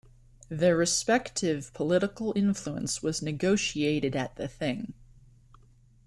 Their 0.49 0.75
respective 0.75 1.71
political 1.75 2.33
influence 2.35 3.03
was 3.03 3.21
negotiated 3.21 4.15
at 4.15 4.35
the 4.35 4.47
thing. 4.47 4.95